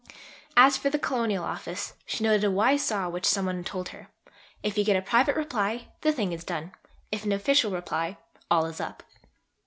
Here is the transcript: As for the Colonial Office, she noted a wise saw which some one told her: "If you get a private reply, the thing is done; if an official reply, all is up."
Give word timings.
As 0.57 0.77
for 0.77 0.89
the 0.89 0.97
Colonial 0.97 1.43
Office, 1.45 1.93
she 2.07 2.23
noted 2.23 2.43
a 2.43 2.49
wise 2.49 2.81
saw 2.83 3.07
which 3.07 3.23
some 3.27 3.45
one 3.45 3.63
told 3.63 3.89
her: 3.89 4.07
"If 4.63 4.75
you 4.75 4.83
get 4.83 4.97
a 4.97 5.01
private 5.03 5.35
reply, 5.35 5.89
the 6.01 6.11
thing 6.11 6.31
is 6.33 6.43
done; 6.43 6.71
if 7.11 7.23
an 7.23 7.31
official 7.31 7.69
reply, 7.69 8.17
all 8.49 8.65
is 8.65 8.81
up." 8.81 9.03